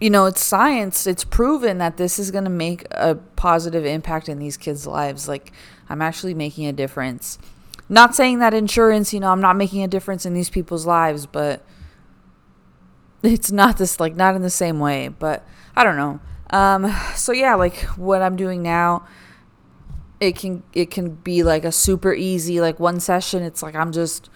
you 0.00 0.10
know, 0.10 0.26
it's 0.26 0.44
science. 0.44 1.06
It's 1.06 1.24
proven 1.24 1.78
that 1.78 1.96
this 1.96 2.18
is 2.18 2.30
going 2.30 2.44
to 2.44 2.50
make 2.50 2.86
a 2.90 3.16
positive 3.16 3.84
impact 3.84 4.28
in 4.28 4.38
these 4.38 4.56
kids' 4.56 4.86
lives. 4.86 5.26
Like 5.26 5.52
I'm 5.88 6.02
actually 6.02 6.34
making 6.34 6.66
a 6.66 6.72
difference. 6.72 7.38
Not 7.88 8.14
saying 8.14 8.38
that 8.38 8.54
insurance, 8.54 9.12
you 9.12 9.20
know, 9.20 9.32
I'm 9.32 9.40
not 9.40 9.56
making 9.56 9.82
a 9.82 9.88
difference 9.88 10.24
in 10.24 10.32
these 10.32 10.48
people's 10.48 10.86
lives, 10.86 11.26
but 11.26 11.64
it's 13.22 13.52
not 13.52 13.78
this 13.78 14.00
like 14.00 14.16
not 14.16 14.34
in 14.34 14.42
the 14.42 14.50
same 14.50 14.80
way, 14.80 15.08
but 15.08 15.46
I 15.76 15.84
don't 15.84 15.96
know. 15.96 16.20
Um, 16.50 16.94
so 17.14 17.32
yeah, 17.32 17.54
like 17.54 17.76
what 17.96 18.22
I'm 18.22 18.36
doing 18.36 18.62
now, 18.62 19.06
it 20.20 20.36
can 20.36 20.62
it 20.72 20.90
can 20.90 21.14
be 21.16 21.42
like 21.42 21.64
a 21.64 21.72
super 21.72 22.12
easy 22.12 22.60
like 22.60 22.78
one 22.78 23.00
session. 23.00 23.42
It's 23.42 23.62
like 23.62 23.74
I'm 23.74 23.92
just 23.92 24.28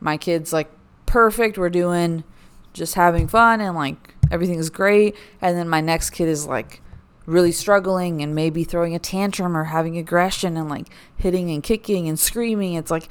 my 0.00 0.16
kids 0.16 0.52
like 0.52 0.70
perfect. 1.06 1.58
We're 1.58 1.70
doing 1.70 2.24
just 2.72 2.94
having 2.94 3.26
fun 3.26 3.60
and 3.60 3.74
like 3.74 4.14
everything's 4.30 4.70
great. 4.70 5.16
And 5.40 5.56
then 5.56 5.68
my 5.68 5.80
next 5.80 6.10
kid 6.10 6.28
is 6.28 6.46
like 6.46 6.82
really 7.24 7.52
struggling 7.52 8.22
and 8.22 8.34
maybe 8.34 8.62
throwing 8.62 8.94
a 8.94 8.98
tantrum 8.98 9.56
or 9.56 9.64
having 9.64 9.98
aggression 9.98 10.56
and 10.56 10.68
like 10.68 10.88
hitting 11.16 11.50
and 11.50 11.62
kicking 11.62 12.08
and 12.08 12.18
screaming. 12.18 12.74
It's 12.74 12.90
like 12.90 13.08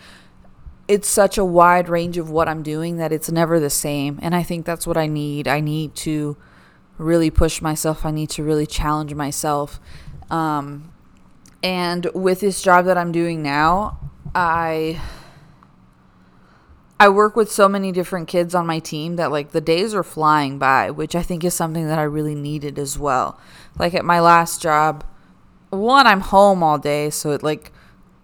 it's 0.88 1.08
such 1.08 1.38
a 1.38 1.46
wide 1.46 1.90
range 1.90 2.18
of 2.18 2.30
what 2.30 2.48
I'm 2.48 2.62
doing 2.62 2.98
that 2.98 3.12
it's 3.12 3.32
never 3.32 3.60
the 3.60 3.70
same. 3.70 4.20
And 4.22 4.36
I 4.36 4.44
think 4.44 4.66
that's 4.66 4.86
what 4.86 4.98
I 4.98 5.08
need. 5.08 5.48
I 5.48 5.60
need 5.60 5.96
to 5.96 6.38
really 6.98 7.30
push 7.30 7.62
myself, 7.62 8.06
I 8.06 8.12
need 8.12 8.30
to 8.32 8.44
really 8.44 8.66
challenge 8.66 9.14
myself. 9.14 9.80
Um, 10.30 10.92
and 11.62 12.06
with 12.14 12.40
this 12.40 12.62
job 12.62 12.86
that 12.86 12.98
I'm 12.98 13.12
doing 13.12 13.42
now, 13.42 14.00
I. 14.34 15.02
I 16.98 17.10
work 17.10 17.36
with 17.36 17.52
so 17.52 17.68
many 17.68 17.92
different 17.92 18.30
kids 18.30 18.56
on 18.56 18.66
my 18.66 18.80
team 18.80 19.18
that 19.18 19.30
like 19.30 19.52
the 19.52 19.60
days 19.60 19.94
are 19.94 20.02
flying 20.02 20.58
by, 20.58 20.92
which 20.92 21.14
I 21.14 21.22
think 21.24 21.44
is 21.44 21.54
something 21.54 21.88
that 21.88 22.00
I 22.00 22.04
really 22.04 22.36
needed 22.36 22.80
as 22.80 22.98
well. 22.98 23.38
Like 23.78 23.94
at 23.94 24.06
my 24.06 24.22
last 24.22 24.62
job, 24.62 25.04
one 25.72 26.08
I'm 26.08 26.22
home 26.22 26.64
all 26.64 26.78
day, 26.78 27.10
so 27.10 27.32
it 27.32 27.44
like 27.44 27.74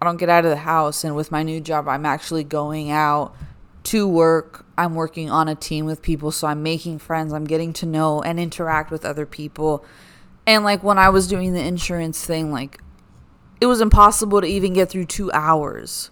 I 0.02 0.04
don't 0.04 0.16
get 0.16 0.28
out 0.28 0.44
of 0.44 0.50
the 0.50 0.56
house. 0.56 1.04
And 1.04 1.14
with 1.14 1.30
my 1.30 1.44
new 1.44 1.60
job, 1.60 1.86
I'm 1.86 2.04
actually 2.04 2.42
going 2.42 2.90
out 2.90 3.36
to 3.84 4.08
work. 4.08 4.66
I'm 4.76 4.96
working 4.96 5.30
on 5.30 5.46
a 5.46 5.54
team 5.54 5.86
with 5.86 6.02
people. 6.02 6.32
So 6.32 6.48
I'm 6.48 6.60
making 6.60 6.98
friends. 6.98 7.32
I'm 7.32 7.44
getting 7.44 7.72
to 7.74 7.86
know 7.86 8.20
and 8.20 8.40
interact 8.40 8.90
with 8.90 9.04
other 9.04 9.26
people. 9.26 9.84
And 10.44 10.64
like 10.64 10.82
when 10.82 10.98
I 10.98 11.08
was 11.08 11.28
doing 11.28 11.52
the 11.52 11.64
insurance 11.64 12.26
thing, 12.26 12.50
like 12.50 12.80
it 13.60 13.66
was 13.66 13.80
impossible 13.80 14.40
to 14.40 14.46
even 14.48 14.72
get 14.72 14.90
through 14.90 15.04
two 15.04 15.30
hours. 15.30 16.10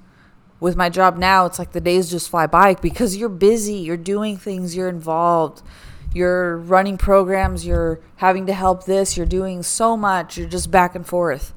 With 0.61 0.77
my 0.77 0.89
job 0.89 1.19
now, 1.19 1.47
it's 1.47 1.59
like 1.59 1.73
the 1.73 1.81
days 1.81 2.13
just 2.13 2.31
fly 2.31 2.47
by 2.47 2.75
because 2.75 3.17
you're 3.17 3.29
busy, 3.29 3.75
you're 3.75 3.97
doing 3.97 4.37
things, 4.37 4.77
you're 4.77 4.89
involved, 4.89 5.63
you're 6.15 6.59
running 6.59 6.97
programs, 6.97 7.67
you're 7.67 7.99
having 8.17 8.47
to 8.47 8.53
help 8.53 8.85
this, 8.85 9.17
you're 9.17 9.27
doing 9.27 9.65
so 9.65 9.97
much, 9.97 10.39
you're 10.39 10.49
just 10.49 10.71
back 10.71 10.95
and 10.95 11.05
forth. 11.05 11.53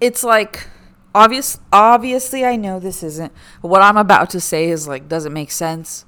It's 0.00 0.24
like 0.24 0.68
obvious 1.16 1.58
obviously 1.72 2.44
I 2.44 2.56
know 2.56 2.78
this 2.78 3.02
isn't 3.02 3.32
what 3.62 3.80
I'm 3.80 3.96
about 3.96 4.28
to 4.30 4.40
say 4.40 4.68
is 4.68 4.86
like 4.86 5.08
doesn't 5.08 5.32
make 5.32 5.50
sense. 5.50 6.04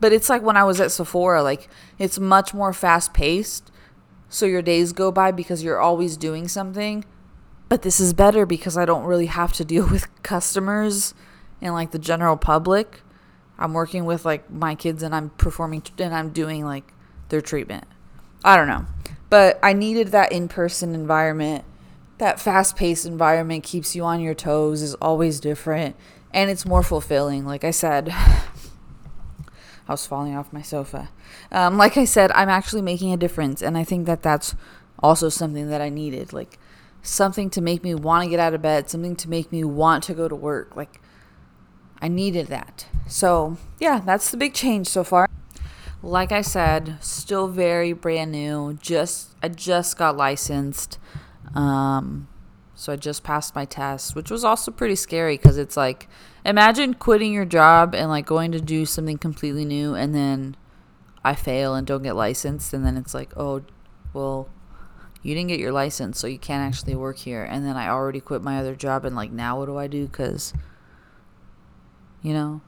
But 0.00 0.12
it's 0.12 0.28
like 0.28 0.42
when 0.42 0.56
I 0.56 0.64
was 0.64 0.80
at 0.80 0.92
Sephora, 0.92 1.42
like 1.42 1.68
it's 1.98 2.18
much 2.18 2.52
more 2.52 2.72
fast 2.72 3.14
paced. 3.14 3.70
So 4.28 4.44
your 4.44 4.60
days 4.60 4.92
go 4.92 5.12
by 5.12 5.30
because 5.30 5.62
you're 5.62 5.80
always 5.80 6.16
doing 6.16 6.48
something. 6.48 7.04
But 7.68 7.82
this 7.82 8.00
is 8.00 8.12
better 8.12 8.44
because 8.44 8.76
I 8.76 8.84
don't 8.84 9.04
really 9.04 9.26
have 9.26 9.52
to 9.54 9.64
deal 9.64 9.88
with 9.90 10.22
customers 10.22 11.14
and 11.62 11.72
like 11.72 11.92
the 11.92 11.98
general 11.98 12.36
public. 12.36 13.00
I'm 13.58 13.72
working 13.72 14.04
with 14.04 14.24
like 14.24 14.50
my 14.50 14.74
kids 14.74 15.02
and 15.02 15.14
I'm 15.14 15.30
performing 15.30 15.82
and 15.98 16.14
I'm 16.14 16.30
doing 16.30 16.64
like 16.64 16.92
their 17.28 17.40
treatment. 17.40 17.84
I 18.44 18.56
don't 18.56 18.68
know. 18.68 18.86
But 19.30 19.58
I 19.62 19.72
needed 19.72 20.08
that 20.08 20.32
in 20.32 20.48
person 20.48 20.94
environment 20.94 21.64
that 22.18 22.40
fast 22.40 22.76
paced 22.76 23.06
environment 23.06 23.64
keeps 23.64 23.94
you 23.94 24.04
on 24.04 24.20
your 24.20 24.34
toes, 24.34 24.82
is 24.82 24.94
always 24.94 25.40
different, 25.40 25.96
and 26.32 26.50
it's 26.50 26.66
more 26.66 26.82
fulfilling. 26.82 27.44
Like 27.44 27.64
I 27.64 27.70
said, 27.70 28.08
I 29.88 29.92
was 29.92 30.06
falling 30.06 30.36
off 30.36 30.52
my 30.52 30.62
sofa. 30.62 31.10
Um, 31.52 31.76
like 31.76 31.96
I 31.96 32.04
said, 32.04 32.32
I'm 32.32 32.48
actually 32.48 32.82
making 32.82 33.12
a 33.12 33.16
difference, 33.16 33.62
and 33.62 33.76
I 33.76 33.84
think 33.84 34.06
that 34.06 34.22
that's 34.22 34.54
also 34.98 35.28
something 35.28 35.68
that 35.68 35.80
I 35.80 35.88
needed. 35.88 36.32
Like 36.32 36.58
something 37.02 37.50
to 37.50 37.60
make 37.60 37.84
me 37.84 37.94
want 37.94 38.24
to 38.24 38.30
get 38.30 38.40
out 38.40 38.54
of 38.54 38.62
bed, 38.62 38.90
something 38.90 39.16
to 39.16 39.30
make 39.30 39.52
me 39.52 39.64
want 39.64 40.02
to 40.04 40.14
go 40.14 40.28
to 40.28 40.34
work. 40.34 40.74
Like 40.76 41.00
I 42.00 42.08
needed 42.08 42.48
that. 42.48 42.86
So, 43.06 43.56
yeah, 43.78 44.00
that's 44.04 44.30
the 44.30 44.36
big 44.36 44.54
change 44.54 44.88
so 44.88 45.04
far. 45.04 45.28
Like 46.02 46.30
I 46.32 46.42
said, 46.42 46.98
still 47.00 47.48
very 47.48 47.92
brand 47.92 48.32
new. 48.32 48.78
Just 48.80 49.34
I 49.42 49.48
just 49.48 49.96
got 49.96 50.16
licensed. 50.16 50.98
Um, 51.54 52.28
so 52.74 52.92
I 52.92 52.96
just 52.96 53.22
passed 53.22 53.54
my 53.54 53.64
test, 53.64 54.14
which 54.14 54.30
was 54.30 54.44
also 54.44 54.70
pretty 54.70 54.96
scary 54.96 55.36
because 55.36 55.56
it's 55.56 55.76
like, 55.76 56.08
imagine 56.44 56.94
quitting 56.94 57.32
your 57.32 57.46
job 57.46 57.94
and 57.94 58.10
like 58.10 58.26
going 58.26 58.52
to 58.52 58.60
do 58.60 58.84
something 58.84 59.18
completely 59.18 59.64
new 59.64 59.94
and 59.94 60.14
then 60.14 60.56
I 61.24 61.34
fail 61.34 61.74
and 61.74 61.86
don't 61.86 62.02
get 62.02 62.14
licensed. 62.14 62.72
And 62.72 62.84
then 62.84 62.96
it's 62.96 63.14
like, 63.14 63.32
oh, 63.36 63.62
well, 64.12 64.48
you 65.26 65.34
didn't 65.34 65.48
get 65.48 65.58
your 65.58 65.72
license, 65.72 66.20
so 66.20 66.28
you 66.28 66.38
can't 66.38 66.62
actually 66.62 66.94
work 66.94 67.18
here. 67.18 67.42
And 67.42 67.66
then 67.66 67.76
I 67.76 67.88
already 67.88 68.20
quit 68.20 68.42
my 68.42 68.60
other 68.60 68.76
job, 68.76 69.04
and 69.04 69.16
like, 69.16 69.32
now 69.32 69.58
what 69.58 69.66
do 69.66 69.76
I 69.76 69.88
do? 69.88 70.06
Because, 70.06 70.54
you 72.22 72.32
know, 72.32 72.60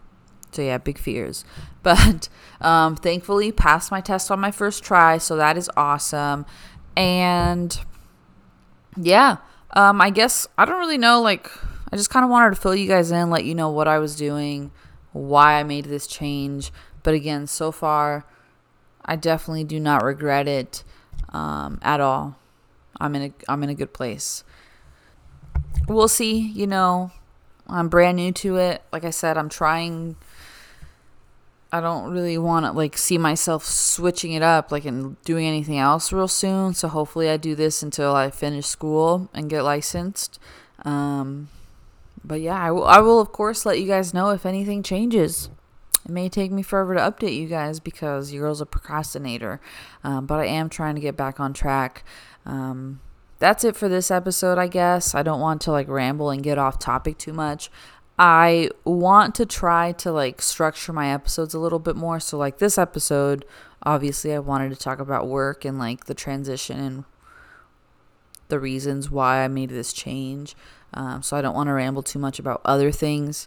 so 0.50 0.62
yeah, 0.62 0.78
big 0.78 0.98
fears. 0.98 1.44
But 1.84 2.28
um, 2.60 2.96
thankfully, 2.96 3.50
passed 3.50 3.90
my 3.90 4.02
test 4.02 4.30
on 4.30 4.40
my 4.40 4.50
first 4.50 4.82
try, 4.82 5.16
so 5.16 5.36
that 5.36 5.56
is 5.56 5.70
awesome. 5.74 6.44
And 6.96 7.80
yeah, 9.00 9.36
um, 9.72 10.00
I 10.00 10.10
guess 10.10 10.46
I 10.56 10.64
don't 10.64 10.78
really 10.78 10.98
know. 10.98 11.20
Like, 11.20 11.50
I 11.92 11.96
just 11.96 12.10
kind 12.10 12.24
of 12.24 12.30
wanted 12.30 12.54
to 12.54 12.60
fill 12.60 12.74
you 12.74 12.88
guys 12.88 13.10
in, 13.10 13.30
let 13.30 13.44
you 13.44 13.54
know 13.54 13.70
what 13.70 13.88
I 13.88 13.98
was 13.98 14.16
doing, 14.16 14.70
why 15.12 15.54
I 15.54 15.62
made 15.62 15.86
this 15.86 16.06
change. 16.06 16.72
But 17.02 17.14
again, 17.14 17.46
so 17.46 17.72
far, 17.72 18.26
I 19.04 19.16
definitely 19.16 19.64
do 19.64 19.80
not 19.80 20.02
regret 20.02 20.46
it 20.48 20.84
um, 21.30 21.78
at 21.82 22.00
all. 22.00 22.36
I'm 23.00 23.14
in 23.14 23.22
a 23.22 23.32
I'm 23.48 23.62
in 23.62 23.70
a 23.70 23.74
good 23.74 23.92
place. 23.92 24.44
We'll 25.86 26.08
see. 26.08 26.38
You 26.38 26.66
know, 26.66 27.12
I'm 27.66 27.88
brand 27.88 28.16
new 28.16 28.32
to 28.32 28.56
it. 28.56 28.82
Like 28.92 29.04
I 29.04 29.10
said, 29.10 29.38
I'm 29.38 29.48
trying. 29.48 30.16
I 31.70 31.80
don't 31.80 32.10
really 32.10 32.38
want 32.38 32.64
to 32.64 32.72
like 32.72 32.96
see 32.96 33.18
myself 33.18 33.64
switching 33.64 34.32
it 34.32 34.42
up 34.42 34.72
like 34.72 34.86
and 34.86 35.20
doing 35.22 35.46
anything 35.46 35.78
else 35.78 36.12
real 36.12 36.28
soon. 36.28 36.72
So 36.74 36.88
hopefully 36.88 37.28
I 37.28 37.36
do 37.36 37.54
this 37.54 37.82
until 37.82 38.14
I 38.14 38.30
finish 38.30 38.66
school 38.66 39.28
and 39.34 39.50
get 39.50 39.62
licensed. 39.62 40.40
Um, 40.84 41.48
but 42.24 42.40
yeah, 42.40 42.60
I 42.60 42.70
will, 42.70 42.84
I 42.84 43.00
will 43.00 43.20
of 43.20 43.32
course 43.32 43.66
let 43.66 43.80
you 43.80 43.86
guys 43.86 44.14
know 44.14 44.30
if 44.30 44.46
anything 44.46 44.82
changes. 44.82 45.50
It 46.04 46.10
may 46.10 46.30
take 46.30 46.50
me 46.50 46.62
forever 46.62 46.94
to 46.94 47.00
update 47.00 47.36
you 47.36 47.48
guys 47.48 47.80
because 47.80 48.32
your 48.32 48.44
girl's 48.44 48.62
a 48.62 48.66
procrastinator, 48.66 49.60
um, 50.02 50.24
but 50.24 50.40
I 50.40 50.46
am 50.46 50.70
trying 50.70 50.94
to 50.94 51.02
get 51.02 51.16
back 51.18 51.38
on 51.38 51.52
track. 51.52 52.02
Um, 52.46 53.00
that's 53.38 53.62
it 53.62 53.76
for 53.76 53.88
this 53.88 54.10
episode, 54.10 54.56
I 54.58 54.68
guess. 54.68 55.14
I 55.14 55.22
don't 55.22 55.40
want 55.40 55.60
to 55.62 55.70
like 55.70 55.88
ramble 55.88 56.30
and 56.30 56.42
get 56.42 56.56
off 56.56 56.78
topic 56.78 57.18
too 57.18 57.32
much. 57.32 57.70
I 58.18 58.70
want 58.84 59.34
to 59.36 59.46
try 59.46 59.92
to 59.92 60.10
like 60.10 60.42
structure 60.42 60.92
my 60.92 61.12
episodes 61.12 61.54
a 61.54 61.58
little 61.58 61.78
bit 61.78 61.94
more. 61.94 62.18
So, 62.18 62.36
like 62.36 62.58
this 62.58 62.76
episode, 62.76 63.44
obviously, 63.82 64.34
I 64.34 64.40
wanted 64.40 64.70
to 64.70 64.76
talk 64.76 64.98
about 64.98 65.28
work 65.28 65.64
and 65.64 65.78
like 65.78 66.06
the 66.06 66.14
transition 66.14 66.80
and 66.80 67.04
the 68.48 68.58
reasons 68.58 69.10
why 69.10 69.44
I 69.44 69.48
made 69.48 69.70
this 69.70 69.92
change. 69.92 70.56
Um, 70.94 71.22
so, 71.22 71.36
I 71.36 71.42
don't 71.42 71.54
want 71.54 71.68
to 71.68 71.72
ramble 71.72 72.02
too 72.02 72.18
much 72.18 72.38
about 72.38 72.60
other 72.64 72.90
things. 72.90 73.46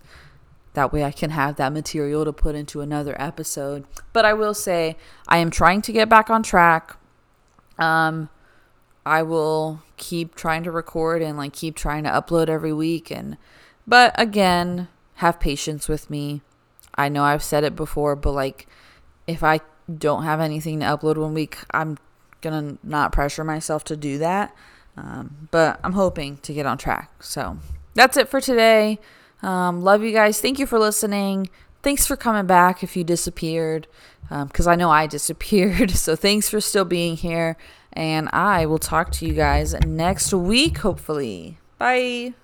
That 0.73 0.93
way, 0.93 1.03
I 1.03 1.11
can 1.11 1.31
have 1.31 1.57
that 1.57 1.73
material 1.73 2.23
to 2.23 2.31
put 2.31 2.55
into 2.55 2.79
another 2.79 3.19
episode. 3.21 3.85
But 4.13 4.23
I 4.23 4.33
will 4.33 4.53
say, 4.53 4.95
I 5.27 5.39
am 5.39 5.51
trying 5.51 5.81
to 5.81 5.91
get 5.91 6.07
back 6.07 6.29
on 6.29 6.43
track. 6.43 6.95
Um, 7.77 8.29
I 9.05 9.23
will 9.23 9.81
keep 9.97 10.35
trying 10.35 10.63
to 10.63 10.71
record 10.71 11.21
and 11.21 11.37
like 11.37 11.51
keep 11.51 11.75
trying 11.75 12.03
to 12.03 12.09
upload 12.09 12.47
every 12.47 12.71
week 12.71 13.11
and 13.11 13.37
but 13.91 14.15
again, 14.17 14.87
have 15.15 15.37
patience 15.41 15.89
with 15.89 16.09
me. 16.09 16.41
I 16.95 17.09
know 17.09 17.25
I've 17.25 17.43
said 17.43 17.65
it 17.65 17.75
before, 17.75 18.15
but 18.15 18.31
like 18.31 18.65
if 19.27 19.43
I 19.43 19.59
don't 19.93 20.23
have 20.23 20.39
anything 20.39 20.79
to 20.79 20.85
upload 20.85 21.17
one 21.17 21.33
week, 21.33 21.57
I'm 21.71 21.97
gonna 22.39 22.77
not 22.83 23.11
pressure 23.11 23.43
myself 23.43 23.83
to 23.85 23.97
do 23.97 24.17
that. 24.19 24.55
Um, 24.95 25.49
but 25.51 25.77
I'm 25.83 25.91
hoping 25.91 26.37
to 26.37 26.53
get 26.53 26.65
on 26.65 26.77
track. 26.77 27.21
So 27.21 27.57
that's 27.93 28.15
it 28.15 28.29
for 28.29 28.39
today. 28.39 28.97
Um, 29.43 29.81
love 29.81 30.03
you 30.03 30.13
guys. 30.13 30.39
Thank 30.39 30.57
you 30.57 30.65
for 30.65 30.79
listening. 30.79 31.49
Thanks 31.83 32.07
for 32.07 32.15
coming 32.15 32.45
back 32.45 32.83
if 32.83 32.95
you 32.95 33.03
disappeared, 33.03 33.87
because 34.29 34.67
um, 34.67 34.71
I 34.71 34.75
know 34.77 34.89
I 34.89 35.05
disappeared. 35.17 35.91
So 35.91 36.15
thanks 36.15 36.47
for 36.47 36.61
still 36.61 36.85
being 36.85 37.17
here. 37.17 37.57
And 37.91 38.29
I 38.31 38.65
will 38.67 38.79
talk 38.79 39.11
to 39.13 39.25
you 39.25 39.33
guys 39.33 39.73
next 39.85 40.33
week, 40.33 40.77
hopefully. 40.77 41.57
Bye. 41.77 42.35